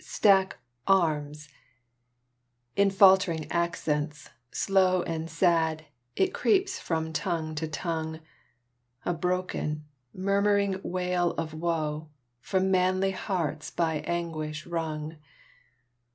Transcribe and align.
"Stack 0.03 0.57
Arms!" 0.87 1.47
In 2.75 2.89
faltering 2.89 3.45
accents, 3.51 4.31
slow 4.51 5.03
And 5.03 5.29
sad, 5.29 5.85
it 6.15 6.33
creeps 6.33 6.79
from 6.79 7.13
tongue 7.13 7.53
to 7.53 7.67
tongue, 7.67 8.19
A 9.05 9.13
broken, 9.13 9.85
murmuring 10.11 10.79
wail 10.83 11.33
of 11.33 11.53
woe, 11.53 12.09
From 12.39 12.71
manly 12.71 13.11
hearts 13.11 13.69
by 13.69 13.99
anguish 14.07 14.65
wrung. 14.65 15.17